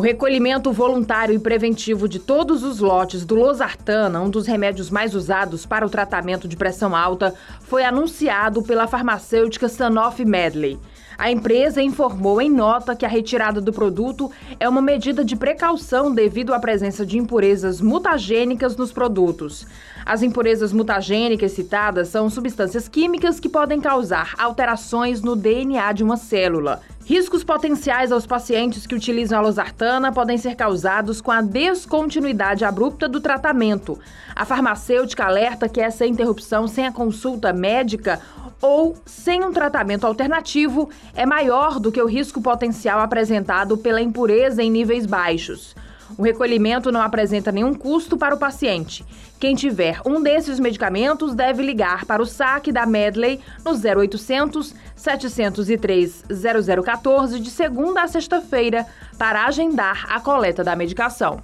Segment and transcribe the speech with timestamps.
[0.00, 5.14] O recolhimento voluntário e preventivo de todos os lotes do losartana, um dos remédios mais
[5.14, 10.78] usados para o tratamento de pressão alta, foi anunciado pela farmacêutica Sanofi Medley.
[11.20, 16.14] A empresa informou em nota que a retirada do produto é uma medida de precaução
[16.14, 19.66] devido à presença de impurezas mutagênicas nos produtos.
[20.06, 26.16] As impurezas mutagênicas citadas são substâncias químicas que podem causar alterações no DNA de uma
[26.16, 26.80] célula.
[27.04, 33.08] Riscos potenciais aos pacientes que utilizam a losartana podem ser causados com a descontinuidade abrupta
[33.08, 33.98] do tratamento.
[34.34, 38.20] A farmacêutica alerta que essa interrupção sem a consulta médica
[38.60, 44.62] ou sem um tratamento alternativo é maior do que o risco potencial apresentado pela impureza
[44.62, 45.74] em níveis baixos.
[46.18, 49.04] O recolhimento não apresenta nenhum custo para o paciente.
[49.38, 56.24] Quem tiver um desses medicamentos deve ligar para o saque da Medley no 0800 703
[56.28, 61.40] 0014 de segunda a sexta-feira para agendar a coleta da medicação.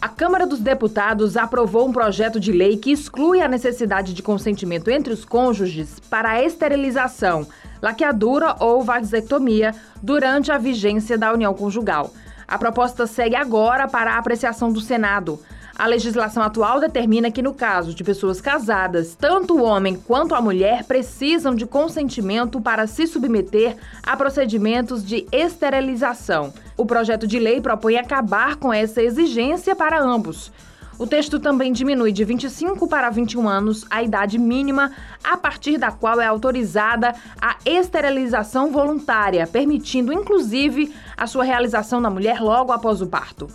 [0.00, 4.90] A Câmara dos Deputados aprovou um projeto de lei que exclui a necessidade de consentimento
[4.90, 7.46] entre os cônjuges para a esterilização,
[7.80, 12.12] laqueadura ou vasectomia durante a vigência da união conjugal.
[12.46, 15.40] A proposta segue agora para a apreciação do Senado.
[15.78, 20.40] A legislação atual determina que, no caso de pessoas casadas, tanto o homem quanto a
[20.40, 26.50] mulher precisam de consentimento para se submeter a procedimentos de esterilização.
[26.78, 30.50] O projeto de lei propõe acabar com essa exigência para ambos.
[30.98, 35.92] O texto também diminui de 25 para 21 anos a idade mínima a partir da
[35.92, 43.02] qual é autorizada a esterilização voluntária, permitindo inclusive a sua realização na mulher logo após
[43.02, 43.46] o parto.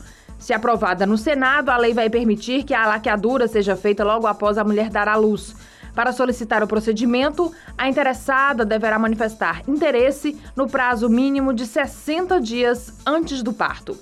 [0.42, 4.58] Se aprovada no Senado, a lei vai permitir que a laqueadura seja feita logo após
[4.58, 5.56] a mulher dar à luz.
[5.94, 12.92] Para solicitar o procedimento, a interessada deverá manifestar interesse no prazo mínimo de 60 dias
[13.06, 13.95] antes do parto.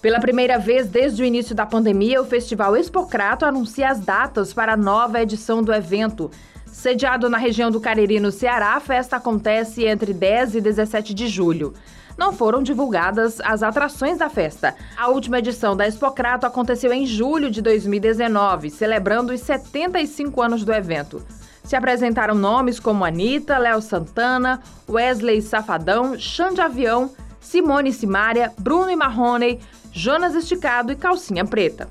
[0.00, 4.72] Pela primeira vez desde o início da pandemia, o Festival Expocrato anuncia as datas para
[4.72, 6.30] a nova edição do evento.
[6.76, 11.26] Sediado na região do Cariri, no Ceará, a festa acontece entre 10 e 17 de
[11.26, 11.72] julho.
[12.18, 14.74] Não foram divulgadas as atrações da festa.
[14.94, 20.72] A última edição da Expocrato aconteceu em julho de 2019, celebrando os 75 anos do
[20.72, 21.24] evento.
[21.64, 27.10] Se apresentaram nomes como Anitta, Léo Santana, Wesley Safadão, Xande Avião,
[27.40, 29.60] Simone Simária, Bruno e Marrone,
[29.90, 31.88] Jonas Esticado e Calcinha Preta.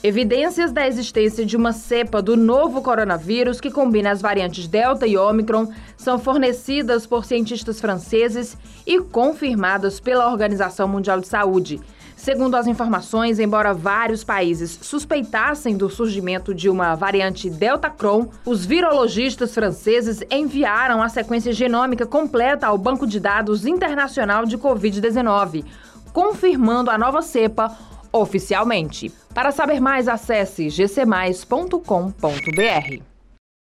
[0.00, 5.16] Evidências da existência de uma cepa do novo coronavírus que combina as variantes Delta e
[5.18, 11.80] Omicron são fornecidas por cientistas franceses e confirmadas pela Organização Mundial de Saúde.
[12.16, 18.64] Segundo as informações, embora vários países suspeitassem do surgimento de uma variante Delta Cron, os
[18.64, 25.64] virologistas franceses enviaram a sequência genômica completa ao Banco de Dados Internacional de Covid-19,
[26.12, 27.76] confirmando a nova cepa
[28.12, 29.12] oficialmente.
[29.34, 33.17] Para saber mais, acesse gcmais.com.br.